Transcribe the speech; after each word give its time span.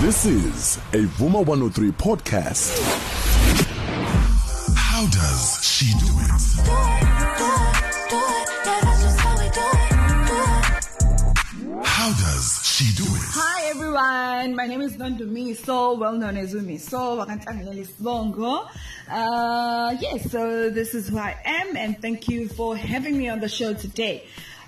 This 0.00 0.26
is 0.26 0.76
a 0.92 1.06
Vuma 1.16 1.44
103 1.46 1.90
podcast. 1.92 2.76
How 4.76 5.06
does 5.06 5.64
she 5.64 5.86
do 5.86 6.06
it? 6.20 7.44
How 11.86 12.08
does 12.10 12.60
she 12.64 12.92
do 12.96 13.04
it? 13.04 13.22
Hi 13.34 13.70
everyone, 13.70 14.56
my 14.56 14.66
name 14.66 14.80
is 14.82 14.96
Nondumi, 14.96 15.56
so 15.56 15.94
well 15.94 16.12
known 16.12 16.36
as 16.36 16.52
Umi. 16.54 16.76
So. 16.78 17.20
Uh, 19.08 19.96
yes, 20.00 20.30
so 20.30 20.70
this 20.70 20.94
is 20.94 21.08
who 21.08 21.18
I 21.18 21.36
am, 21.44 21.76
and 21.76 22.00
thank 22.02 22.28
you 22.28 22.48
for 22.48 22.76
having 22.76 23.16
me 23.16 23.28
on 23.28 23.40
the 23.40 23.48
show 23.48 23.72
today. 23.74 24.26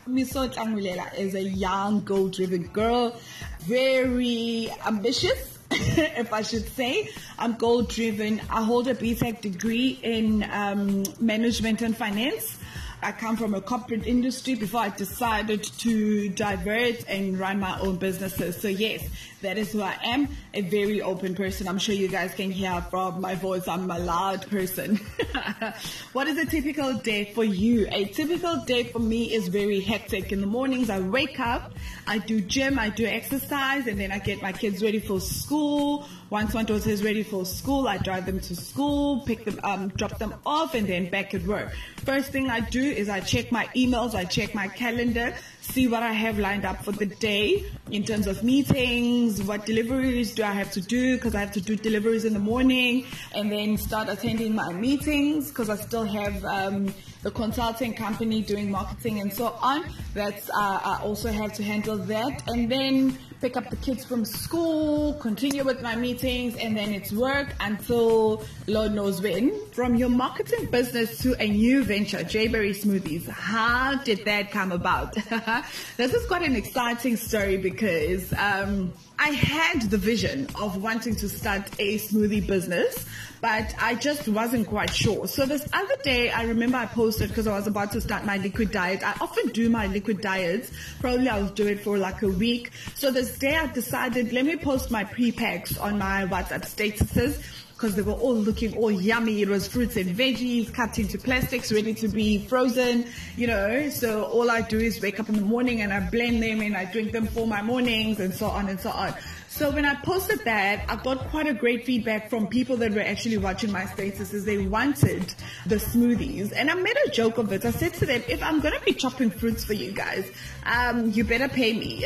Miso 0.09 0.49
Nhlangulela 0.49 1.13
is 1.19 1.35
a 1.35 1.43
young, 1.43 2.01
goal-driven 2.05 2.69
girl, 2.69 3.17
very 3.61 4.71
ambitious, 4.87 5.59
if 5.71 6.33
I 6.33 6.43
should 6.43 6.69
say. 6.69 7.11
I'm 7.41 7.55
goal-driven. 7.55 8.41
I 8.49 8.63
hold 8.63 8.87
a 8.87 8.95
BTech 8.95 9.41
degree 9.41 9.99
in 10.03 10.45
um, 10.53 11.05
management 11.19 11.83
and 11.83 11.97
finance. 11.97 12.57
I 13.03 13.13
come 13.13 13.37
from 13.37 13.55
a 13.55 13.61
corporate 13.61 14.07
industry 14.07 14.55
before 14.55 14.81
I 14.81 14.89
decided 14.89 15.63
to 15.63 16.29
divert 16.31 17.05
and 17.09 17.39
run 17.39 17.61
my 17.61 17.79
own 17.81 17.97
businesses. 17.97 18.61
So 18.61 18.69
yes, 18.69 19.07
that 19.43 19.59
is 19.59 19.73
who 19.73 19.83
I 19.83 19.97
am, 20.03 20.29
a 20.55 20.63
very 20.63 21.03
open 21.03 21.35
person. 21.35 21.69
I'm 21.69 21.79
sure 21.79 21.95
you 21.95 22.09
guys 22.09 22.35
can 22.35 22.51
hear 22.51 22.81
from 22.91 23.21
my 23.21 23.35
voice, 23.35 23.69
I'm 23.69 23.91
a 23.91 23.99
loud 23.99 24.49
person. 24.49 24.97
what 26.15 26.27
is 26.27 26.39
a 26.39 26.47
typical 26.47 26.95
day 26.95 27.33
for 27.35 27.45
you? 27.45 27.87
A 27.93 28.07
typical 28.07 28.57
day 28.65 28.85
for 28.85 28.99
me 28.99 29.33
is 29.35 29.49
very 29.49 29.81
hectic. 29.81 30.33
In 30.33 30.41
the 30.41 30.47
mornings, 30.47 30.89
I 30.89 31.01
wake 31.01 31.39
up, 31.39 31.73
I 32.07 32.19
do 32.19 32.41
gym, 32.41 32.79
I 32.79 32.89
do 32.89 33.05
exercise, 33.05 33.87
and 33.87 34.01
then 34.01 34.11
I 34.11 34.19
get 34.19 34.41
my 34.41 34.53
kids 34.53 34.83
ready 34.83 35.01
for 35.01 35.21
school. 35.21 36.09
Once 36.29 36.55
my 36.55 36.65
daughter 36.65 36.91
is 36.91 37.05
ready 37.05 37.23
for 37.23 37.45
school, 37.45 37.87
I 37.87 37.99
drive 37.99 38.27
them 38.27 38.41
to 38.41 38.57
school, 38.57 39.21
pick 39.21 39.45
them, 39.45 39.61
um, 39.63 39.89
drop 39.91 40.19
them 40.19 40.35
off, 40.45 40.75
and 40.75 40.85
then 40.85 41.09
back 41.09 41.35
at 41.35 41.43
work. 41.45 41.73
First 41.99 42.33
thing 42.33 42.51
I 42.51 42.59
do 42.59 42.83
is 42.83 43.09
I 43.09 43.21
check 43.21 43.53
my 43.53 43.67
emails, 43.77 44.15
I 44.15 44.25
check 44.25 44.53
my 44.53 44.67
calendar, 44.67 45.35
see 45.61 45.87
what 45.87 46.03
I 46.03 46.13
have 46.13 46.41
lined 46.41 46.65
up 46.65 46.85
for 46.85 46.91
the 46.91 47.07
day 47.07 47.65
in 47.93 48.03
terms 48.03 48.27
of 48.27 48.43
meetings, 48.43 49.41
what 49.41 49.67
deliveries 49.67 50.35
do 50.35 50.43
I 50.43 50.53
have 50.53 50.73
to 50.73 50.81
do 50.81 51.15
because 51.15 51.37
I 51.37 51.41
have 51.41 51.53
to 51.53 51.61
do 51.61 51.77
deliveries 51.77 52.25
in 52.25 52.33
the 52.33 52.41
morning 52.41 53.07
and 53.33 53.51
then 53.51 53.77
start 53.77 54.09
attending 54.09 54.55
my 54.55 54.73
meetings 54.73 55.51
because 55.51 55.71
I 55.71 55.77
still 55.77 56.05
have 56.05 56.45
um, 56.45 56.93
the 57.23 57.31
consulting 57.31 57.95
company 57.95 58.43
doing 58.43 58.71
marketing 58.71 59.21
and 59.21 59.33
so 59.33 59.57
on. 59.61 59.85
That's 60.15 60.51
uh, 60.51 60.55
I 60.55 61.01
also 61.03 61.31
have 61.31 61.53
to 61.55 61.63
handle 61.63 61.99
that 61.99 62.49
and 62.49 62.71
then 62.71 63.19
pick 63.41 63.57
up 63.57 63.69
the 63.71 63.77
kids 63.77 64.05
from 64.05 64.25
school, 64.25 65.15
continue 65.15 65.65
with 65.65 65.83
my 65.83 65.97
meetings, 65.97 66.57
and 66.57 66.77
then 66.77 66.93
it's 66.93 67.13
work 67.13 67.49
until 67.61 68.43
Lord 68.67 68.93
knows 68.93 69.21
when. 69.21 69.53
From 69.73 69.95
your 69.95 70.09
marketing 70.09 70.67
business 70.67 71.19
to 71.19 71.35
a 71.41 71.49
new 71.49 71.85
venture, 71.85 72.19
JayBerry 72.19 72.71
Smoothies, 72.71 73.29
how 73.29 73.97
did 73.97 74.25
that 74.25 74.51
come 74.51 74.73
about? 74.73 75.15
this 75.97 76.15
is 76.15 76.27
quite 76.27 76.43
an 76.43 76.57
exciting 76.57 77.17
story 77.17 77.57
because 77.57 78.33
um, 78.35 78.93
I 79.19 79.31
had 79.31 79.83
the 79.83 79.99
vision 79.99 80.49
of 80.61 80.83
wanting 80.83 81.17
to 81.17 81.29
start 81.29 81.69
a 81.79 81.99
smoothie 81.99 82.47
business 82.47 83.07
but 83.41 83.75
I 83.81 83.95
just 83.95 84.29
wasn't 84.29 84.67
quite 84.67 84.93
sure. 84.93 85.27
So 85.27 85.47
this 85.47 85.67
other 85.73 85.97
day, 86.03 86.31
I 86.31 86.45
remember 86.45 86.79
I 86.79 86.87
posted 86.87 87.29
because 87.29 87.47
I 87.47 87.57
was 87.57 87.67
about 87.67 87.93
to 87.93 88.01
start 88.01 88.25
my 88.25 88.39
liquid 88.39 88.71
diet. 88.71 89.07
I 89.07 89.15
often 89.21 89.49
do 89.49 89.69
my 89.69 89.87
liquid 89.87 90.21
diets. 90.21 90.71
Probably 91.01 91.29
I'll 91.29 91.49
do 91.49 91.67
it 91.67 91.81
for 91.81 91.99
like 91.99 92.23
a 92.23 92.29
week. 92.29 92.71
So 92.95 93.11
this 93.11 93.39
day 93.39 93.57
I 93.57 93.67
decided, 93.67 94.33
let 94.33 94.47
me 94.47 94.57
post 94.57 94.91
my 94.91 95.05
pre-packs 95.05 95.79
on 95.79 95.99
my 95.99 96.27
WhatsApp 96.27 96.65
statuses 96.65 97.43
because 97.77 97.95
they 97.95 98.03
were 98.03 98.15
all 98.15 98.35
looking 98.35 98.75
all 98.77 98.91
yummy. 98.91 99.43
It 99.43 99.49
was 99.49 99.69
fruits 99.69 99.97
and 99.97 100.17
veggies 100.17 100.73
cut 100.73 100.99
into 100.99 101.19
plastics, 101.19 101.71
ready 101.71 101.93
to 101.95 102.09
be 102.09 102.39
frozen, 102.39 103.07
you 103.37 103.47
know. 103.47 103.91
So 103.91 104.25
all 104.25 104.51
I 104.51 104.63
do 104.63 104.79
is 104.79 105.01
wake 105.03 105.21
up 105.21 105.29
in 105.29 105.35
the 105.35 105.43
morning 105.43 105.83
and 105.83 105.93
I 105.93 106.01
blend 106.01 106.43
them 106.43 106.63
and 106.63 106.75
I 106.75 106.87
drink 106.87 107.13
them 107.13 107.27
for 107.27 107.47
my 107.47 107.61
mornings 107.61 108.19
and 108.19 108.33
so 108.33 108.47
on 108.47 108.69
and 108.69 108.81
so 108.81 108.91
on. 108.91 109.15
So 109.49 109.71
when 109.71 109.87
I 109.87 109.95
posted 109.95 110.45
that, 110.45 110.85
I 110.89 110.97
got 110.97 111.29
quite 111.29 111.47
a 111.47 111.55
great 111.55 111.87
feedback 111.87 112.29
from 112.29 112.47
people 112.47 112.77
that 112.79 112.93
were 112.93 113.01
actually 113.01 113.39
watching 113.39 113.73
my 113.73 113.87
status. 113.87 114.31
statuses. 114.31 114.45
They 114.45 114.67
wanted 114.67 115.35
the 115.65 115.77
smoothies. 115.77 116.53
And 116.55 116.71
I 116.71 116.75
made 116.75 116.97
a 117.07 117.11
joke 117.11 117.39
of 117.39 117.51
it. 117.53 117.65
I 117.65 117.71
said 117.71 117.95
to 117.95 118.07
them, 118.07 118.23
if 118.29 118.43
I'm 118.43 118.61
going 118.61 118.75
to 118.75 118.85
be 118.85 118.93
chopping 118.93 119.31
fruits 119.31 119.65
for 119.65 119.73
you 119.73 119.93
guys, 119.93 120.31
um, 120.65 121.11
you 121.11 121.25
better 121.25 121.49
pay 121.49 121.73
me. 121.73 122.05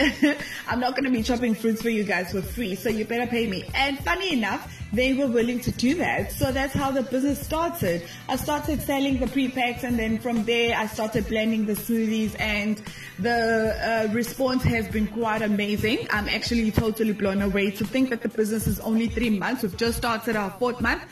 I'm 0.68 0.78
not 0.78 0.92
going 0.92 1.04
to 1.04 1.10
be 1.10 1.24
chopping 1.24 1.54
fruits 1.54 1.82
for 1.82 1.90
you 1.90 2.04
guys 2.04 2.30
for 2.30 2.40
free. 2.40 2.76
So 2.76 2.88
you 2.88 3.04
better 3.04 3.26
pay 3.26 3.48
me. 3.48 3.64
And 3.74 3.98
funny 3.98 4.32
enough, 4.32 4.79
they 4.92 5.14
were 5.14 5.26
willing 5.26 5.60
to 5.60 5.70
do 5.72 5.94
that. 5.96 6.32
So 6.32 6.50
that's 6.50 6.72
how 6.72 6.90
the 6.90 7.02
business 7.02 7.40
started. 7.40 8.02
I 8.28 8.36
started 8.36 8.82
selling 8.82 9.18
the 9.18 9.26
pre-packs 9.26 9.84
and 9.84 9.98
then 9.98 10.18
from 10.18 10.44
there 10.44 10.76
I 10.76 10.86
started 10.86 11.28
blending 11.28 11.66
the 11.66 11.74
smoothies 11.74 12.38
and 12.40 12.82
the 13.18 14.08
uh, 14.10 14.12
response 14.12 14.62
has 14.64 14.88
been 14.88 15.06
quite 15.06 15.42
amazing. 15.42 16.08
I'm 16.10 16.28
actually 16.28 16.70
totally 16.70 17.12
blown 17.12 17.42
away 17.42 17.70
to 17.72 17.84
think 17.84 18.10
that 18.10 18.22
the 18.22 18.28
business 18.28 18.66
is 18.66 18.80
only 18.80 19.08
three 19.08 19.30
months. 19.30 19.62
We've 19.62 19.76
just 19.76 19.98
started 19.98 20.36
our 20.36 20.50
fourth 20.50 20.80
month, 20.80 21.02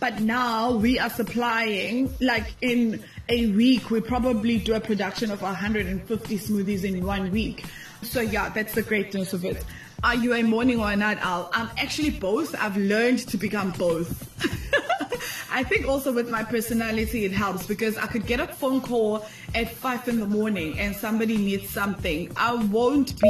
but 0.00 0.20
now 0.20 0.72
we 0.72 0.98
are 0.98 1.10
supplying 1.10 2.14
like 2.20 2.54
in 2.60 3.02
a 3.28 3.50
week, 3.52 3.90
we 3.90 4.00
probably 4.00 4.58
do 4.58 4.74
a 4.74 4.80
production 4.80 5.30
of 5.30 5.40
150 5.42 6.38
smoothies 6.38 6.84
in 6.84 7.04
one 7.04 7.30
week. 7.30 7.64
So 8.02 8.20
yeah, 8.20 8.50
that's 8.50 8.74
the 8.74 8.82
greatness 8.82 9.32
of 9.32 9.44
it. 9.44 9.64
Are 10.04 10.14
you 10.14 10.34
a 10.34 10.42
morning 10.42 10.80
or 10.80 10.92
a 10.92 10.96
night 10.96 11.16
owl? 11.22 11.48
I'm 11.54 11.70
actually 11.78 12.10
both. 12.10 12.54
I've 12.60 12.76
learned 12.76 13.20
to 13.20 13.38
become 13.38 13.70
both. 13.70 14.28
I 15.50 15.64
think 15.64 15.88
also 15.88 16.12
with 16.12 16.28
my 16.28 16.44
personality, 16.44 17.24
it 17.24 17.32
helps 17.32 17.66
because 17.66 17.96
I 17.96 18.06
could 18.06 18.26
get 18.26 18.38
a 18.38 18.46
phone 18.46 18.82
call 18.82 19.24
at 19.54 19.70
five 19.70 20.06
in 20.08 20.18
the 20.18 20.26
morning 20.26 20.78
and 20.78 20.94
somebody 20.94 21.36
needs 21.36 21.70
something. 21.70 22.30
I 22.36 22.54
won't 22.54 23.18
be, 23.20 23.28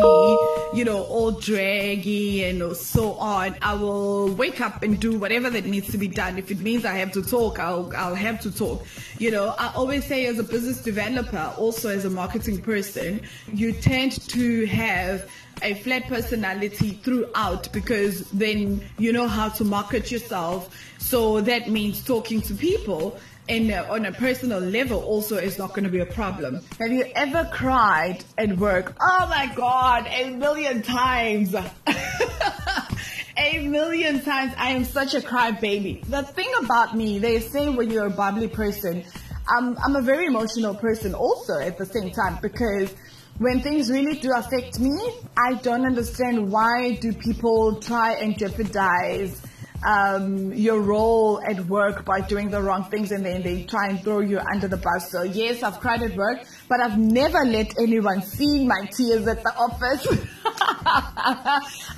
you 0.75 0.85
know, 0.85 1.05
all 1.05 1.33
draggy 1.33 2.45
and 2.45 2.77
so 2.77 3.13
on. 3.15 3.57
I 3.61 3.75
will 3.75 4.29
wake 4.35 4.61
up 4.61 4.83
and 4.83 4.99
do 4.99 5.19
whatever 5.19 5.51
that 5.51 5.67
needs 5.67 5.91
to 5.93 5.99
be 5.99 6.09
done. 6.09 6.39
If 6.39 6.51
it 6.51 6.61
means 6.61 6.85
I 6.85 6.95
have 6.95 7.13
to 7.13 7.23
talk, 7.23 7.59
I'll, 7.59 7.93
I'll 7.95 8.15
have 8.15 8.41
to 8.41 8.51
talk. 8.51 8.85
You 9.19 9.31
know, 9.31 9.55
I 9.59 9.73
always 9.75 10.07
say 10.07 10.27
as 10.27 10.39
a 10.39 10.45
business 10.45 10.81
developer, 10.81 11.55
also 11.59 11.91
as 11.91 12.05
a 12.05 12.11
marketing 12.11 12.63
person, 12.63 13.23
you 13.53 13.73
tend 13.73 14.13
to 14.29 14.67
have 14.67 15.31
a 15.63 15.75
flat 15.75 16.07
personality 16.09 16.99
throughout 17.03 17.73
because 17.73 18.29
then 18.31 18.83
you 18.99 19.13
know 19.13 19.29
how 19.29 19.49
to 19.51 19.65
market 19.65 20.11
yourself. 20.11 20.75
So 20.99 21.41
that 21.43 21.69
means 21.69 22.05
talking 22.05 22.41
to 22.43 22.55
people 22.55 23.19
and 23.49 23.71
uh, 23.71 23.87
on 23.91 24.07
a 24.07 24.13
personal 24.13 24.61
level 24.61 25.03
also 25.03 25.37
is 25.37 25.59
not 25.59 25.71
going 25.71 25.85
to 25.85 25.91
be 25.91 26.01
a 26.01 26.07
problem. 26.07 26.61
Have 26.79 26.93
you 26.93 27.05
ever 27.15 27.49
cried 27.53 28.25
at 28.39 28.57
work? 28.57 28.97
Oh 29.01 29.27
my 29.29 29.53
God, 29.55 30.07
a 30.09 30.31
million 30.31 30.83
times. 30.83 31.55
a 33.37 33.69
million 33.69 34.23
times. 34.23 34.55
I 34.57 34.71
am 34.71 34.85
such 34.85 35.15
a 35.15 35.21
crybaby. 35.21 36.05
The 36.07 36.23
thing 36.23 36.51
about 36.61 36.97
me, 36.97 37.19
they 37.19 37.41
say 37.41 37.69
when 37.69 37.91
you're 37.91 38.07
a 38.07 38.11
bubbly 38.11 38.49
person, 38.49 39.05
I'm 39.47 39.97
a 39.97 40.01
very 40.01 40.27
emotional 40.27 40.75
person 40.75 41.15
also 41.15 41.59
at 41.59 41.77
the 41.77 41.85
same 41.85 42.11
time 42.11 42.39
because 42.41 42.95
when 43.39 43.61
things 43.61 43.91
really 43.91 44.19
do 44.19 44.33
affect 44.33 44.79
me, 44.79 44.97
I 45.37 45.55
don't 45.55 45.85
understand 45.85 46.51
why 46.51 46.93
do 46.93 47.13
people 47.13 47.81
try 47.81 48.13
and 48.13 48.39
jeopardize 48.39 49.43
um, 49.85 50.53
your 50.53 50.81
role 50.81 51.41
at 51.47 51.67
work 51.67 52.05
by 52.05 52.21
doing 52.21 52.51
the 52.51 52.61
wrong 52.63 52.85
things 52.85 53.13
and 53.13 53.25
then 53.25 53.43
they 53.43 53.65
try 53.65 53.89
and 53.89 54.01
throw 54.03 54.21
you 54.21 54.39
under 54.39 54.69
the 54.69 54.77
bus. 54.77 55.11
So 55.11 55.23
yes, 55.23 55.63
I've 55.63 55.81
cried 55.81 56.03
at 56.03 56.17
work, 56.17 56.45
but 56.69 56.81
I've 56.81 56.99
never 56.99 57.45
let 57.45 57.79
anyone 57.79 58.23
see 58.23 58.67
my 58.67 58.87
tears 58.87 59.27
at 59.27 59.43
the 59.43 59.55
office. 59.57 60.07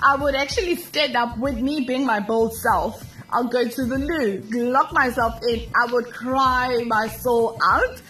I 0.03 0.17
would 0.19 0.35
actually 0.35 0.77
stand 0.77 1.17
up 1.17 1.39
with 1.39 1.59
me 1.59 1.85
being 1.87 2.05
my 2.05 2.21
bold 2.21 2.55
self. 2.55 3.05
I'll 3.31 3.49
go 3.49 3.67
to 3.67 3.85
the 3.85 3.99
loo, 3.99 4.71
lock 4.71 4.93
myself 4.93 5.41
in. 5.49 5.69
I 5.75 5.93
would 5.93 6.13
cry 6.13 6.83
my 6.87 7.09
soul 7.09 7.59
out 7.63 8.01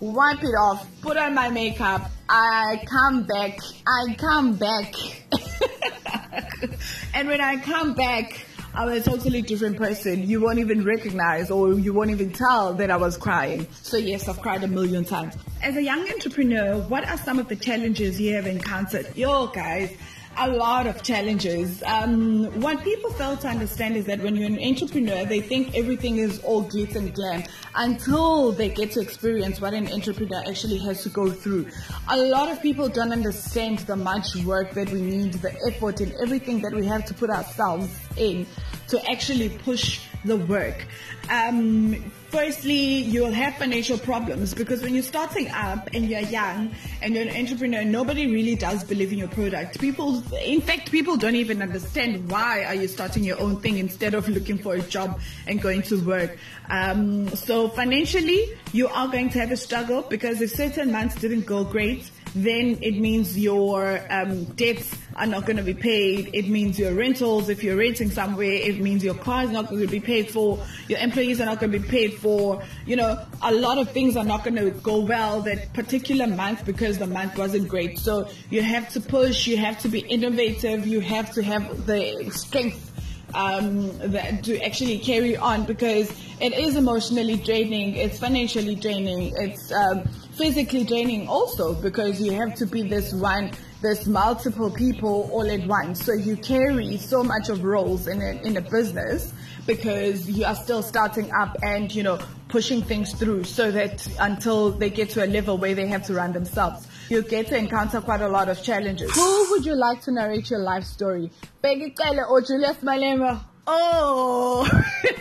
wipe 0.00 0.42
it 0.42 0.54
off, 0.54 0.86
put 1.00 1.16
on 1.16 1.34
my 1.34 1.48
makeup, 1.48 2.10
I 2.28 2.82
come 2.86 3.24
back, 3.24 3.58
I 3.86 4.14
come 4.14 4.56
back. 4.56 4.94
and 7.14 7.28
when 7.28 7.40
I 7.40 7.56
come 7.58 7.94
back, 7.94 8.45
I'm 8.76 8.88
a 8.90 9.00
totally 9.00 9.40
different 9.40 9.78
person. 9.78 10.28
You 10.28 10.42
won't 10.42 10.58
even 10.58 10.84
recognize 10.84 11.50
or 11.50 11.72
you 11.72 11.94
won't 11.94 12.10
even 12.10 12.30
tell 12.30 12.74
that 12.74 12.90
I 12.90 12.96
was 12.98 13.16
crying. 13.16 13.66
So 13.80 13.96
yes, 13.96 14.28
I've 14.28 14.42
cried 14.42 14.62
a 14.64 14.68
million 14.68 15.02
times. 15.02 15.34
As 15.62 15.76
a 15.76 15.82
young 15.82 16.06
entrepreneur, 16.10 16.76
what 16.82 17.08
are 17.08 17.16
some 17.16 17.38
of 17.38 17.48
the 17.48 17.56
challenges 17.56 18.20
you 18.20 18.34
have 18.34 18.46
encountered? 18.46 19.16
Yo 19.16 19.46
guys, 19.46 19.96
a 20.38 20.50
lot 20.50 20.86
of 20.86 21.02
challenges. 21.02 21.82
Um, 21.84 22.60
what 22.60 22.84
people 22.84 23.10
fail 23.12 23.36
to 23.38 23.48
understand 23.48 23.96
is 23.96 24.04
that 24.06 24.20
when 24.20 24.36
you're 24.36 24.48
an 24.48 24.62
entrepreneur, 24.62 25.24
they 25.24 25.40
think 25.40 25.74
everything 25.74 26.18
is 26.18 26.40
all 26.40 26.62
glitz 26.62 26.94
and 26.94 27.14
glam 27.14 27.44
until 27.74 28.52
they 28.52 28.68
get 28.68 28.92
to 28.92 29.00
experience 29.00 29.60
what 29.60 29.72
an 29.72 29.90
entrepreneur 29.90 30.42
actually 30.46 30.78
has 30.78 31.02
to 31.04 31.08
go 31.08 31.30
through. 31.30 31.66
A 32.08 32.16
lot 32.16 32.50
of 32.50 32.60
people 32.60 32.88
don't 32.88 33.12
understand 33.12 33.78
the 33.80 33.96
much 33.96 34.36
work 34.44 34.72
that 34.72 34.90
we 34.90 35.00
need, 35.00 35.32
the 35.34 35.54
effort, 35.66 36.00
and 36.00 36.12
everything 36.22 36.60
that 36.60 36.74
we 36.74 36.84
have 36.86 37.06
to 37.06 37.14
put 37.14 37.30
ourselves 37.30 37.88
in 38.16 38.46
to 38.88 39.10
actually 39.10 39.48
push 39.48 40.00
the 40.24 40.36
work. 40.36 40.86
Um, 41.28 42.12
firstly, 42.30 42.74
you'll 42.74 43.32
have 43.32 43.56
financial 43.56 43.98
problems 43.98 44.54
because 44.54 44.82
when 44.82 44.94
you're 44.94 45.02
starting 45.02 45.48
up 45.50 45.88
and 45.92 46.08
you're 46.08 46.20
young 46.20 46.72
and 47.02 47.14
you're 47.14 47.24
an 47.24 47.36
entrepreneur, 47.36 47.84
nobody 47.84 48.30
really 48.32 48.54
does 48.54 48.84
believe 48.84 49.12
in 49.12 49.18
your 49.18 49.28
product. 49.28 49.80
People, 49.80 50.22
in 50.34 50.60
fact, 50.60 50.90
people 50.90 51.16
don't 51.16 51.34
even 51.36 51.62
understand 51.62 52.30
why 52.30 52.64
are 52.64 52.74
you 52.74 52.88
starting 52.88 53.24
your 53.24 53.40
own 53.40 53.60
thing 53.60 53.78
instead 53.78 54.14
of 54.14 54.28
looking 54.28 54.58
for 54.58 54.74
a 54.74 54.82
job 54.82 55.20
and 55.46 55.60
going 55.60 55.82
to 55.82 56.00
work. 56.04 56.36
Um, 56.68 57.28
so 57.30 57.68
financially, 57.68 58.48
you 58.72 58.88
are 58.88 59.08
going 59.08 59.30
to 59.30 59.40
have 59.40 59.50
a 59.50 59.56
struggle 59.56 60.02
because 60.02 60.40
if 60.40 60.50
certain 60.50 60.92
months 60.92 61.16
didn't 61.16 61.46
go 61.46 61.64
great, 61.64 62.10
then 62.36 62.78
it 62.82 62.98
means 62.98 63.38
your 63.38 63.98
um, 64.10 64.44
debts 64.44 64.94
are 65.16 65.26
not 65.26 65.46
going 65.46 65.56
to 65.56 65.62
be 65.62 65.72
paid. 65.72 66.28
It 66.34 66.48
means 66.48 66.78
your 66.78 66.92
rentals, 66.92 67.48
if 67.48 67.64
you're 67.64 67.78
renting 67.78 68.10
somewhere, 68.10 68.52
it 68.52 68.78
means 68.78 69.02
your 69.02 69.14
car 69.14 69.44
is 69.44 69.50
not 69.50 69.70
going 69.70 69.80
to 69.80 69.88
be 69.88 70.00
paid 70.00 70.30
for. 70.30 70.58
Your 70.88 70.98
employees 70.98 71.40
are 71.40 71.46
not 71.46 71.60
going 71.60 71.72
to 71.72 71.78
be 71.78 71.88
paid 71.88 72.12
for. 72.14 72.62
You 72.84 72.96
know, 72.96 73.24
a 73.40 73.54
lot 73.54 73.78
of 73.78 73.90
things 73.90 74.16
are 74.16 74.24
not 74.24 74.44
going 74.44 74.56
to 74.56 74.70
go 74.70 75.00
well 75.00 75.40
that 75.42 75.72
particular 75.72 76.26
month 76.26 76.66
because 76.66 76.98
the 76.98 77.06
month 77.06 77.38
wasn't 77.38 77.68
great. 77.68 77.98
So 77.98 78.28
you 78.50 78.60
have 78.60 78.90
to 78.90 79.00
push, 79.00 79.46
you 79.46 79.56
have 79.56 79.78
to 79.80 79.88
be 79.88 80.00
innovative, 80.00 80.86
you 80.86 81.00
have 81.00 81.32
to 81.32 81.42
have 81.42 81.86
the 81.86 82.30
strength 82.30 82.92
um, 83.32 83.96
that, 83.98 84.44
to 84.44 84.60
actually 84.60 84.98
carry 84.98 85.36
on 85.36 85.64
because 85.64 86.10
it 86.40 86.52
is 86.52 86.76
emotionally 86.76 87.36
draining, 87.36 87.96
it's 87.96 88.18
financially 88.18 88.74
draining, 88.74 89.32
it's 89.36 89.72
um, 89.72 90.08
physically 90.36 90.84
draining 90.84 91.26
also 91.28 91.74
because 91.74 92.20
you 92.20 92.32
have 92.32 92.54
to 92.54 92.66
be 92.66 92.82
this 92.82 93.12
one, 93.12 93.50
this 93.80 94.06
multiple 94.06 94.70
people 94.70 95.30
all 95.32 95.50
at 95.50 95.66
once. 95.66 96.04
So 96.04 96.12
you 96.12 96.36
carry 96.36 96.98
so 96.98 97.22
much 97.22 97.48
of 97.48 97.64
roles 97.64 98.06
in 98.06 98.20
a, 98.20 98.40
in 98.42 98.56
a 98.56 98.60
business 98.60 99.32
because 99.66 100.28
you 100.28 100.44
are 100.44 100.54
still 100.54 100.82
starting 100.82 101.32
up 101.32 101.56
and, 101.62 101.92
you 101.94 102.02
know, 102.02 102.18
pushing 102.48 102.82
things 102.82 103.12
through 103.14 103.44
so 103.44 103.70
that 103.70 104.06
until 104.20 104.70
they 104.70 104.90
get 104.90 105.10
to 105.10 105.24
a 105.24 105.26
level 105.26 105.56
where 105.58 105.74
they 105.74 105.86
have 105.86 106.04
to 106.04 106.14
run 106.14 106.32
themselves. 106.32 106.86
You 107.08 107.22
get 107.22 107.48
to 107.48 107.56
encounter 107.56 108.00
quite 108.00 108.20
a 108.20 108.28
lot 108.28 108.48
of 108.48 108.62
challenges. 108.62 109.14
Who 109.14 109.50
would 109.50 109.64
you 109.64 109.74
like 109.74 110.02
to 110.02 110.12
narrate 110.12 110.50
your 110.50 110.60
life 110.60 110.84
story? 110.84 111.30
Bheki 111.64 111.96
Cele 111.96 112.24
or 112.28 112.42
Julius 112.42 112.76
Malema? 112.78 113.42
Oh, 113.66 114.68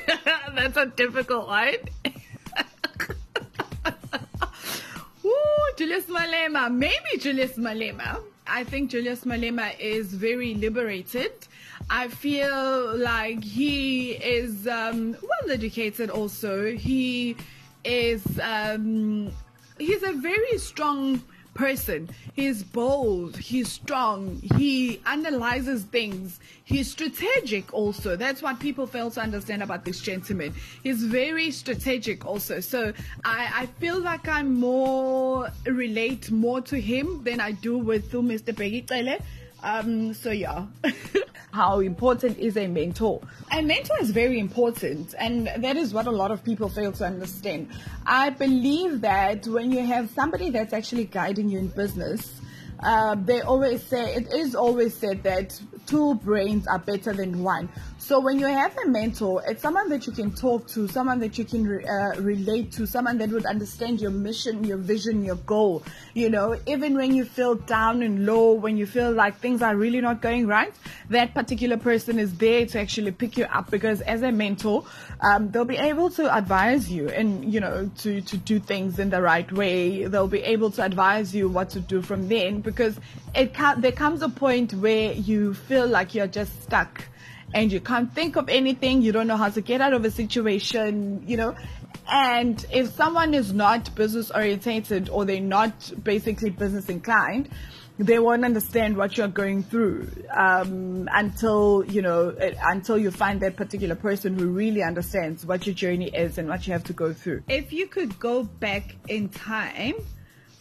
that's 0.56 0.78
a 0.78 0.86
difficult 0.88 1.48
one. 1.48 1.76
Julius 5.76 6.06
Malema. 6.06 6.74
Maybe 6.74 7.18
Julius 7.20 7.58
Malema. 7.58 8.22
I 8.48 8.64
think 8.64 8.92
Julius 8.92 9.26
Malema 9.26 9.78
is 9.78 10.14
very 10.14 10.54
liberated. 10.54 11.34
I 11.90 12.08
feel 12.08 12.96
like 12.98 13.44
he 13.44 14.12
is 14.12 14.68
um, 14.68 15.18
well 15.22 15.52
educated 15.52 16.10
also. 16.10 16.72
He 16.72 17.36
is, 17.84 18.24
um, 18.42 19.32
he's 19.78 20.04
a 20.04 20.14
very 20.14 20.58
strong 20.60 21.22
person. 21.56 22.08
He's 22.34 22.64
bold, 22.64 23.38
he's 23.38 23.72
strong, 23.72 24.40
he 24.56 25.02
analyzes 25.08 25.84
things, 25.84 26.40
he's 26.66 26.92
strategic 26.92 27.74
also. 27.74 28.16
That's 28.16 28.44
what 28.44 28.60
people 28.60 28.86
fail 28.86 29.10
to 29.12 29.22
understand 29.22 29.64
about 29.64 29.86
this 29.86 30.02
gentleman. 30.02 30.54
He's 30.84 31.04
very 31.04 31.50
strategic 31.50 32.26
also. 32.26 32.60
So 32.60 32.94
I, 33.24 33.50
I 33.54 33.66
feel 33.80 34.00
like 34.00 34.28
I'm 34.28 34.60
more 34.60 35.50
relate 35.66 36.30
more 36.30 36.62
to 36.62 36.80
him 36.80 37.24
than 37.24 37.40
I 37.40 37.54
do 37.54 37.78
with 37.78 38.12
Mr. 38.12 38.54
Bheki 38.54 38.86
Um, 39.66 40.14
so 40.14 40.30
yeah. 40.30 40.68
how 41.52 41.80
important 41.80 42.38
is 42.38 42.56
a 42.56 42.68
mentor? 42.68 43.20
A 43.52 43.62
mentor 43.64 43.96
is 44.00 44.12
very 44.12 44.40
important, 44.40 45.16
and 45.18 45.48
that 45.58 45.76
is 45.76 45.94
what 45.94 46.06
a 46.06 46.12
lot 46.12 46.30
of 46.30 46.44
people 46.44 46.70
fail 46.70 46.92
to 46.92 47.06
understand. 47.06 47.70
I 48.06 48.30
believe 48.30 49.02
that 49.02 49.48
when 49.48 49.72
you 49.72 49.84
have 49.84 50.12
somebody 50.12 50.52
that's 50.52 50.72
actually 50.72 51.06
guiding 51.06 51.50
you 51.50 51.60
in 51.60 51.68
business, 51.70 52.42
uh, 52.84 53.16
they 53.16 53.42
always 53.42 53.82
say 53.84 54.14
it 54.14 54.32
is 54.34 54.54
always 54.54 54.94
said 54.94 55.24
that 55.24 55.60
two 55.86 56.16
brains 56.16 56.68
are 56.68 56.80
better 56.80 57.14
than 57.14 57.44
one. 57.44 57.70
So 57.98 58.20
when 58.20 58.40
you 58.40 58.46
have 58.46 58.78
a 58.86 58.88
mentor, 58.88 59.42
it's 59.48 59.64
someone 59.64 59.90
that 59.90 60.06
you 60.06 60.14
can 60.14 60.32
talk 60.32 60.68
to, 60.70 60.88
someone 60.88 61.20
that 61.22 61.40
you 61.40 61.46
can 61.46 61.66
uh, 61.66 62.14
relate 62.20 62.72
to, 62.74 62.86
someone 62.86 63.18
that 63.18 63.30
would 63.30 63.48
understand 63.48 64.00
your 64.00 64.12
mission, 64.12 64.64
your 64.64 64.78
vision, 64.78 65.26
your 65.26 65.38
goal. 65.38 65.82
You 66.14 66.30
know, 66.30 66.56
even 66.68 66.96
when 66.96 67.16
you 67.16 67.26
feel 67.26 67.56
down 67.56 68.04
and 68.04 68.26
low, 68.26 68.54
when 68.54 68.78
you 68.78 68.86
feel 68.86 69.12
like 69.12 69.40
things 69.40 69.62
are 69.64 69.76
really 69.76 70.02
not 70.02 70.22
going 70.22 70.46
right, 70.46 70.74
that 71.10 71.34
particular 71.34 71.78
person 71.78 72.20
is 72.20 72.38
there 72.38 72.68
to 72.68 72.80
actually 72.80 73.12
pick 73.12 73.38
you 73.38 73.46
up 73.46 73.72
because 73.72 74.02
as 74.02 74.22
a 74.22 74.32
mentor, 74.32 74.86
um, 75.22 75.50
they'll 75.50 75.66
be 75.66 75.78
able 75.78 76.12
to 76.12 76.36
advise 76.36 76.92
you 76.92 77.10
and, 77.10 77.52
you 77.52 77.60
know, 77.60 77.90
to, 78.00 78.22
to 78.22 78.38
do 78.38 78.60
things 78.60 79.00
in 79.00 79.10
the 79.10 79.22
right 79.22 79.52
way. 79.52 80.06
They'll 80.06 80.28
be 80.28 80.44
able 80.44 80.70
to 80.72 80.84
advise 80.84 81.34
you 81.34 81.50
what 81.50 81.72
to 81.72 81.80
do 81.80 82.02
from 82.02 82.28
then 82.28 82.62
because 82.62 83.00
it 83.34 83.54
can, 83.54 83.82
there 83.82 83.92
comes 83.92 84.22
a 84.22 84.30
point 84.30 84.74
where 84.74 85.12
you 85.14 85.54
feel 85.54 85.75
like 85.84 86.16
you're 86.16 86.28
just 86.28 86.64
stuck 86.64 87.04
and 87.54 87.72
you 87.72 87.80
can't 87.80 88.14
think 88.14 88.36
of 88.36 88.50
anything, 88.50 89.02
you 89.02 89.12
don't 89.12 89.28
know 89.28 89.38
how 89.38 89.50
to 89.50 89.62
get 89.62 89.82
out 89.82 89.94
of 89.94 90.04
a 90.06 90.12
situation, 90.12 91.24
you 91.28 91.38
know. 91.38 91.56
And 92.12 92.64
if 92.72 92.94
someone 92.94 93.34
is 93.34 93.54
not 93.54 93.94
business 93.96 94.30
orientated 94.30 95.10
or 95.10 95.26
they're 95.26 95.40
not 95.40 95.92
basically 96.04 96.52
business 96.52 96.90
inclined, 96.90 97.50
they 97.98 98.20
won't 98.20 98.44
understand 98.44 98.98
what 98.98 99.18
you're 99.18 99.28
going 99.28 99.64
through 99.64 100.10
um, 100.32 101.08
until 101.14 101.86
you 101.88 102.02
know 102.02 102.36
until 102.62 102.98
you 102.98 103.10
find 103.10 103.40
that 103.42 103.56
particular 103.56 103.96
person 103.96 104.38
who 104.38 104.48
really 104.48 104.84
understands 104.84 105.46
what 105.46 105.66
your 105.66 105.74
journey 105.74 106.10
is 106.10 106.38
and 106.38 106.50
what 106.50 106.68
you 106.68 106.74
have 106.74 106.84
to 106.84 106.94
go 106.94 107.14
through. 107.14 107.44
If 107.48 107.72
you 107.72 107.88
could 107.88 108.20
go 108.20 108.44
back 108.44 108.98
in 109.08 109.30
time 109.30 109.96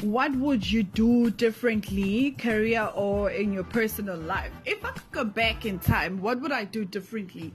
what 0.05 0.35
would 0.37 0.71
you 0.71 0.83
do 0.83 1.31
differently, 1.31 2.33
career 2.33 2.91
or 2.95 3.31
in 3.31 3.53
your 3.53 3.65
personal 3.65 4.17
life? 4.17 4.53
If 4.65 4.85
I 4.85 4.91
could 4.91 5.13
go 5.13 5.25
back 5.25 5.65
in 5.65 5.79
time, 5.79 6.21
what 6.21 6.41
would 6.41 6.53
I 6.53 6.65
do 6.65 6.85
differently? 6.85 7.53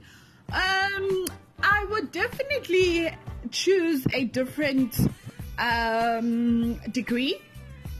Um, 0.52 1.26
I 1.62 1.86
would 1.90 2.10
definitely 2.10 3.10
choose 3.50 4.06
a 4.12 4.24
different 4.24 4.98
um, 5.58 6.74
degree. 6.90 7.40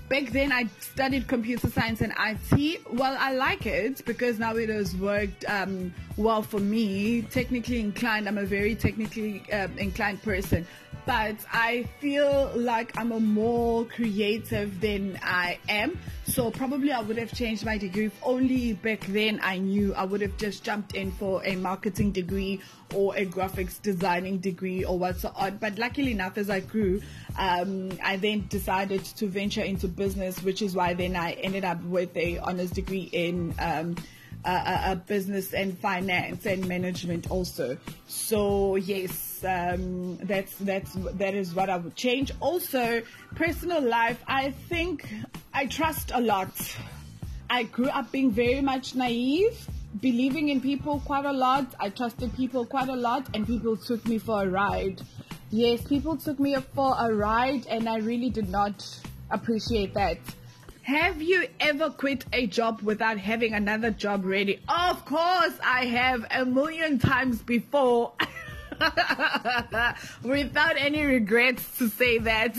Back 0.09 0.31
then, 0.31 0.51
I 0.51 0.67
studied 0.81 1.29
computer 1.29 1.71
science 1.71 2.01
and 2.01 2.13
IT. 2.19 2.81
Well, 2.93 3.17
I 3.21 3.33
like 3.35 3.67
it 3.67 4.05
because 4.05 4.41
now 4.41 4.57
it 4.57 4.69
has 4.69 4.97
worked 4.97 5.45
um, 5.49 5.95
well 6.17 6.43
for 6.43 6.59
me. 6.59 7.23
Technically 7.23 7.79
inclined, 7.79 8.27
I'm 8.27 8.39
a 8.39 8.45
very 8.45 8.75
technically 8.75 9.45
uh, 9.53 9.69
inclined 9.77 10.21
person 10.23 10.67
but 11.07 11.37
I 11.53 11.85
feel 12.01 12.51
like 12.55 12.97
I'm 12.97 13.13
a 13.13 13.21
more 13.21 13.85
creative 13.85 14.81
than 14.81 15.19
I 15.23 15.59
am. 15.69 15.99
So 16.27 16.51
probably 16.51 16.93
I 16.93 17.01
would 17.01 17.19
have 17.19 17.33
changed 17.35 17.65
my 17.65 17.79
degree 17.79 18.07
if 18.07 18.19
only 18.23 18.75
back 18.75 19.01
then 19.07 19.41
I 19.43 19.59
knew 19.59 19.95
I 19.95 20.05
would 20.05 20.21
have 20.21 20.37
just 20.37 20.63
jumped 20.65 20.95
in 20.95 21.13
for 21.13 21.45
a 21.45 21.57
marketing 21.57 22.13
degree 22.13 22.61
or 22.95 23.17
a 23.17 23.27
graphics 23.27 23.81
designing 23.81 24.39
degree 24.39 24.85
or 24.85 24.99
what's 24.99 25.23
so 25.23 25.33
on. 25.35 25.57
But 25.59 25.79
luckily 25.79 26.13
enough, 26.13 26.39
as 26.39 26.51
I 26.51 26.61
grew, 26.61 27.01
um, 27.37 27.91
I 28.03 28.17
then 28.17 28.47
decided 28.49 29.05
to 29.05 29.27
venture 29.27 29.63
into 29.63 29.89
business, 29.89 30.43
which 30.43 30.63
is 30.63 30.75
why 30.75 30.95
then 30.95 31.17
I 31.17 31.33
ended 31.33 31.65
up 31.65 31.83
with 31.85 32.17
a 32.17 32.39
honors 32.39 32.71
degree 32.71 33.09
in 33.13 33.55
um, 33.59 33.97
uh, 34.45 34.95
business 34.95 35.53
and 35.53 35.79
finance 35.79 36.47
and 36.47 36.67
management 36.67 37.31
also. 37.31 37.77
So 38.07 38.77
yes, 38.77 39.30
um, 39.45 40.17
that's 40.23 40.55
that's 40.57 40.95
that 40.95 41.35
is 41.35 41.55
what 41.55 41.71
I 41.71 41.77
would 41.77 41.95
change. 41.95 42.33
Also, 42.41 43.03
personal 43.35 43.83
life. 43.83 44.23
I 44.27 44.53
think 44.69 45.09
I 45.53 45.67
trust 45.67 46.13
a 46.15 46.21
lot. 46.21 46.77
I 47.49 47.65
grew 47.65 47.89
up 47.89 48.13
being 48.13 48.31
very 48.31 48.61
much 48.61 48.95
naive, 48.95 49.69
believing 50.01 50.49
in 50.51 50.61
people 50.61 51.01
quite 51.05 51.25
a 51.25 51.33
lot. 51.33 51.75
I 51.81 51.89
trusted 51.89 52.35
people 52.37 52.65
quite 52.65 52.89
a 52.89 52.97
lot, 52.97 53.29
and 53.35 53.47
people 53.47 53.77
took 53.77 54.07
me 54.07 54.19
for 54.19 54.43
a 54.43 54.49
ride. 54.49 55.01
Yes, 55.51 55.83
people 55.83 56.17
took 56.17 56.39
me 56.39 56.57
for 56.75 56.95
a 56.99 57.13
ride, 57.13 57.67
and 57.67 57.89
I 57.89 57.99
really 57.99 58.31
did 58.31 58.49
not 58.49 58.87
appreciate 59.31 59.95
that. 59.95 60.19
Have 60.83 61.21
you 61.23 61.47
ever 61.61 61.91
quit 61.91 62.25
a 62.33 62.47
job 62.47 62.83
without 62.83 63.19
having 63.19 63.53
another 63.53 63.91
job 63.91 64.25
ready? 64.25 64.61
Of 64.69 65.05
course, 65.05 65.53
I 65.63 65.85
have 65.87 66.27
a 66.31 66.45
million 66.45 66.99
times 66.99 67.43
before. 67.43 68.13
Without 70.23 70.77
any 70.77 71.05
regrets 71.05 71.79
to 71.79 71.89
say 71.89 72.19
that. 72.19 72.57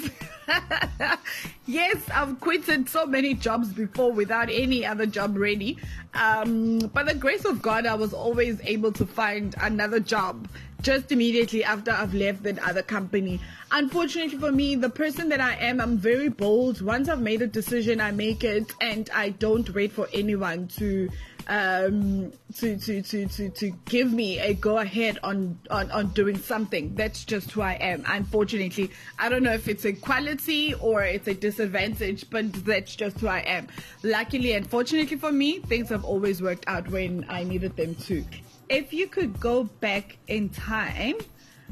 yes, 1.65 1.97
I've 2.13 2.39
quitted 2.39 2.89
so 2.89 3.05
many 3.05 3.33
jobs 3.33 3.69
before 3.69 4.11
without 4.11 4.49
any 4.49 4.85
other 4.85 5.05
job 5.05 5.37
ready. 5.37 5.77
Um, 6.13 6.79
by 6.79 7.03
the 7.03 7.15
grace 7.15 7.45
of 7.45 7.61
God, 7.61 7.85
I 7.85 7.95
was 7.95 8.13
always 8.13 8.59
able 8.63 8.91
to 8.93 9.05
find 9.05 9.55
another 9.61 9.99
job 9.99 10.47
just 10.81 11.11
immediately 11.11 11.63
after 11.63 11.91
I've 11.91 12.13
left 12.13 12.43
that 12.43 12.59
other 12.59 12.81
company. 12.81 13.39
Unfortunately 13.71 14.37
for 14.37 14.51
me, 14.51 14.75
the 14.75 14.89
person 14.89 15.29
that 15.29 15.39
I 15.39 15.55
am, 15.55 15.79
I'm 15.79 15.97
very 15.97 16.29
bold. 16.29 16.81
Once 16.81 17.07
I've 17.07 17.21
made 17.21 17.41
a 17.41 17.47
decision, 17.47 18.01
I 18.01 18.11
make 18.11 18.43
it 18.43 18.73
and 18.81 19.09
I 19.13 19.29
don't 19.29 19.73
wait 19.73 19.91
for 19.91 20.09
anyone 20.13 20.67
to 20.79 21.09
um, 21.51 22.31
to, 22.55 22.77
to, 22.77 23.01
to, 23.01 23.27
to, 23.27 23.49
to 23.49 23.71
give 23.83 24.13
me 24.13 24.39
a 24.39 24.53
go 24.53 24.77
ahead 24.77 25.19
on, 25.21 25.59
on, 25.69 25.91
on 25.91 26.07
doing 26.09 26.37
something. 26.37 26.95
That's 26.95 27.25
just 27.25 27.51
who 27.51 27.61
I 27.61 27.73
am. 27.73 28.05
Unfortunately, 28.07 28.89
I 29.19 29.27
don't 29.27 29.43
know 29.43 29.51
if 29.51 29.67
it's 29.67 29.83
a 29.83 29.91
quality 29.91 30.73
or 30.75 31.03
it's 31.03 31.27
a 31.27 31.33
disadvantage, 31.33 32.29
but 32.29 32.53
that's 32.65 32.95
just 32.95 33.19
who 33.19 33.27
I 33.27 33.39
am. 33.39 33.67
Luckily 34.01 34.53
and 34.53 34.65
fortunately 34.65 35.17
for 35.17 35.33
me, 35.33 35.59
things 35.59 35.89
have 35.89 36.05
always 36.05 36.41
worked 36.41 36.63
out 36.67 36.87
when 36.87 37.25
I 37.27 37.43
needed 37.43 37.75
them 37.75 37.95
to. 37.95 38.23
If 38.69 38.93
you 38.93 39.07
could 39.07 39.37
go 39.37 39.65
back 39.65 40.19
in 40.29 40.47
time, 40.47 41.15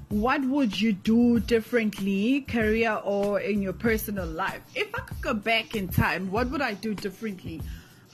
what 0.10 0.44
would 0.44 0.80
you 0.80 0.92
do 0.92 1.40
differently, 1.40 2.42
career 2.42 3.00
or 3.06 3.40
in 3.40 3.62
your 3.62 3.74
personal 3.74 4.26
life? 4.26 4.60
If 4.76 4.94
I 4.94 5.00
could 5.00 5.22
go 5.22 5.34
back 5.34 5.78
in 5.78 5.88
time, 5.88 6.30
what 6.32 6.50
would 6.50 6.62
I 6.62 6.74
do 6.74 6.94
differently? 6.94 7.62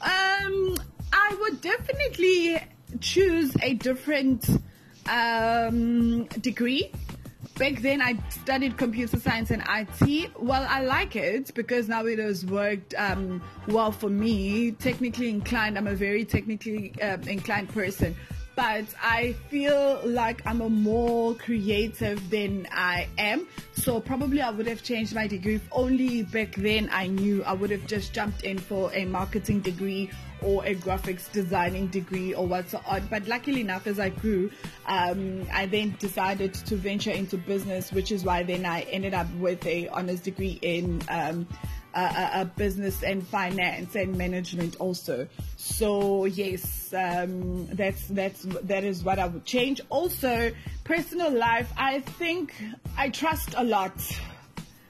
Um, 0.02 0.76
I 1.28 1.36
would 1.42 1.62
definitely 1.62 2.62
choose 3.02 3.56
a 3.64 3.74
different 3.74 4.48
um, 5.10 6.26
degree. 6.26 6.92
Back 7.58 7.82
then, 7.82 8.00
I 8.00 8.20
studied 8.30 8.78
computer 8.78 9.20
science 9.20 9.50
and 9.50 9.64
IT. 9.68 10.32
Well, 10.38 10.68
I 10.70 10.84
like 10.84 11.16
it 11.16 11.52
because 11.56 11.88
now 11.88 12.06
it 12.06 12.20
has 12.20 12.46
worked 12.46 12.94
um, 12.96 13.42
well 13.68 13.92
for 13.92 14.10
me. 14.10 14.72
Technically 14.72 15.30
inclined, 15.30 15.80
I'm 15.80 15.88
a 15.88 15.96
very 15.96 16.26
technically 16.26 16.94
uh, 17.02 17.18
inclined 17.26 17.70
person 17.70 18.16
but 18.56 18.86
I 19.02 19.34
feel 19.50 20.02
like 20.06 20.42
I'm 20.46 20.62
a 20.62 20.70
more 20.70 21.36
creative 21.36 22.30
than 22.30 22.68
I 22.72 23.08
am. 23.18 23.48
So 23.74 24.00
probably 24.00 24.42
I 24.42 24.50
would 24.50 24.68
have 24.68 24.82
changed 24.82 25.14
my 25.14 25.28
degree 25.28 25.56
if 25.56 25.68
only 25.72 26.24
back 26.24 26.56
then 26.56 26.90
I 26.92 27.08
knew 27.08 27.44
I 27.44 27.54
would 27.54 27.70
have 27.70 27.86
just 27.86 28.14
jumped 28.14 28.44
in 28.44 28.58
for 28.58 28.92
a 28.94 29.06
marketing 29.06 29.60
degree 29.60 30.10
or 30.42 30.64
a 30.66 30.76
graphics 30.76 31.32
designing 31.32 31.88
degree 31.88 32.34
or 32.34 32.46
whatsoever. 32.46 33.06
But 33.10 33.28
luckily 33.28 33.62
enough, 33.62 33.88
as 33.88 34.00
I 34.00 34.10
grew, 34.10 34.52
um, 34.86 35.46
I 35.52 35.66
then 35.66 35.96
decided 36.00 36.54
to 36.54 36.76
venture 36.76 37.12
into 37.12 37.38
business, 37.38 37.92
which 37.92 38.12
is 38.12 38.24
why 38.24 38.44
then 38.44 38.66
I 38.66 38.82
ended 38.82 39.14
up 39.14 39.28
with 39.36 39.66
a 39.66 39.88
honors 39.90 40.22
degree 40.22 40.60
in 40.62 41.02
um, 41.10 41.48
uh, 41.96 42.44
business 42.56 43.04
and 43.04 43.26
finance 43.28 43.96
and 43.96 44.18
management 44.18 44.76
also. 44.80 45.28
So 45.58 46.26
yes, 46.26 46.94
um, 46.94 47.68
that's 47.68 48.08
that's 48.08 48.44
that 48.64 48.84
is 48.84 49.04
what 49.04 49.20
I 49.20 49.28
would 49.28 49.46
change. 49.46 49.82
Also, 49.90 50.52
personal 50.84 51.32
life. 51.32 51.72
I 51.78 52.02
think 52.02 52.54
I 52.98 53.10
trust 53.10 53.56
a 53.58 53.64
lot. 53.64 53.94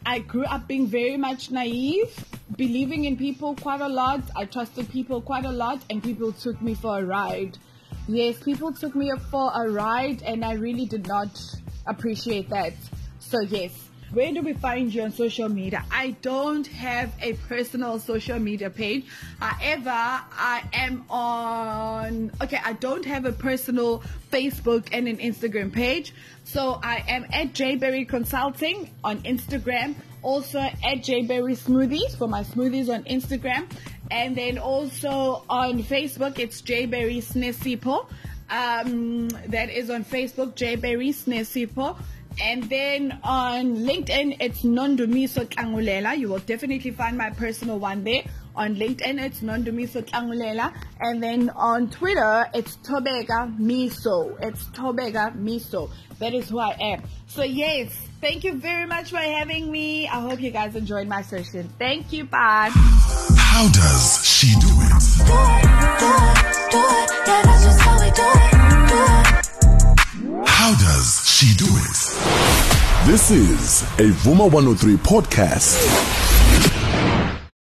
I 0.06 0.20
grew 0.20 0.44
up 0.46 0.68
being 0.68 0.88
very 0.88 1.18
much 1.18 1.50
naive, 1.50 2.14
believing 2.58 3.06
in 3.06 3.18
people 3.18 3.56
quite 3.56 3.82
a 3.82 3.90
lot. 3.90 4.22
I 4.36 4.46
trusted 4.46 4.90
people 4.90 5.22
quite 5.22 5.46
a 5.46 5.52
lot, 5.52 5.82
and 5.90 6.04
people 6.04 6.32
took 6.32 6.62
me 6.62 6.76
for 6.76 7.00
a 7.00 7.06
ride. 7.06 7.58
Yes, 8.08 8.38
people 8.44 8.72
took 8.72 8.94
me 8.94 9.12
for 9.32 9.52
a 9.54 9.70
ride, 9.70 10.22
and 10.22 10.46
I 10.46 10.54
really 10.54 10.86
did 10.86 11.08
not 11.08 11.42
appreciate 11.88 12.50
that. 12.50 12.74
So 13.20 13.40
yes, 13.40 13.72
where 14.16 14.32
do 14.32 14.42
we 14.42 14.54
find 14.54 14.94
you 14.94 15.04
on 15.04 15.12
social 15.12 15.50
media? 15.50 15.84
I 15.92 16.12
don't 16.22 16.66
have 16.68 17.12
a 17.22 17.34
personal 17.34 18.00
social 18.00 18.40
media 18.40 18.70
page. 18.70 19.06
However, 19.42 19.90
I 19.90 20.64
am 20.72 21.04
on, 21.10 22.32
okay, 22.42 22.60
I 22.64 22.74
don't 22.74 23.04
have 23.04 23.26
a 23.26 23.34
personal 23.34 24.04
Facebook 24.32 24.88
and 24.94 25.10
an 25.10 25.18
Instagram 25.18 25.74
page. 25.74 26.14
So 26.46 26.80
I 26.82 27.04
am 27.10 27.26
at 27.26 27.54
JayBerry 27.54 28.08
Consulting 28.08 28.90
on 29.04 29.20
Instagram. 29.24 29.96
Also 30.24 30.60
at 30.60 30.80
JayBerry 30.82 31.58
Smoothies 31.58 32.18
for 32.18 32.30
my 32.30 32.44
smoothies 32.44 32.92
on 32.92 33.04
Instagram. 33.04 33.68
And 34.10 34.34
then 34.36 34.58
also 34.58 35.44
on 35.50 35.84
Facebook, 35.84 36.40
it's 36.40 36.62
JayBerry 36.62 37.18
Snesipo. 37.18 38.08
Um, 38.50 39.28
that 39.48 39.70
is 39.70 39.90
on 39.90 40.06
Facebook, 40.06 40.54
JayBerry 40.54 41.10
Snesipo. 41.10 41.98
And 42.42 42.64
then 42.64 43.20
on 43.24 43.78
LinkedIn, 43.78 44.38
it's 44.42 44.64
Nondumiso 44.64 45.46
Nhlangulela. 45.46 46.18
You 46.18 46.30
will 46.30 46.40
definitely 46.40 46.92
find 46.92 47.18
my 47.18 47.30
personal 47.30 47.80
one 47.80 48.04
there. 48.04 48.24
On 48.56 48.76
LinkedIn, 48.76 49.22
it's 49.22 49.42
Nondumiso 49.42 50.02
Nhlangulela. 50.04 50.74
And 51.00 51.24
then 51.24 51.50
on 51.52 51.90
Twitter, 51.90 52.46
it's 52.54 52.78
Tobega 52.78 53.58
Miso. 53.58 54.36
It's 54.42 54.66
Tobega 54.66 55.36
Miso. 55.36 55.90
That 56.20 56.34
is 56.34 56.50
who 56.50 56.60
I 56.60 56.76
am. 56.80 57.04
So 57.28 57.44
yes, 57.44 57.92
thank 58.22 58.44
you 58.44 58.54
very 58.56 58.86
much 58.86 59.12
for 59.12 59.18
having 59.18 59.72
me. 59.72 60.08
I 60.08 60.20
hope 60.22 60.42
you 60.42 60.52
guys 60.52 60.76
enjoyed 60.76 61.08
my 61.08 61.22
session. 61.22 61.70
Thank 61.80 62.14
you. 62.14 62.26
Bye. 62.26 62.70
How 63.38 63.68
does 63.70 64.26
she 64.26 64.54
do 64.60 64.68
it? 64.68 64.90
Do 65.26 65.34
it, 65.34 65.64
do 66.00 66.12
it, 66.12 66.36
do 66.72 66.80
it. 66.80 67.10
Yeah, 67.28 67.42
that's 67.44 67.64
just 67.64 67.80
how 67.82 67.96
we 68.00 68.12
do 68.12 68.28
it. 68.36 68.52
Do 68.90 69.00
it. 70.42 70.48
How 70.48 70.72
does 70.76 71.22
she 71.28 71.54
do 71.56 71.66
it? 71.66 71.95
This 73.06 73.30
is 73.30 73.84
a 74.00 74.12
Vuma 74.24 74.52
103 74.52 74.96
podcast. 74.98 76.25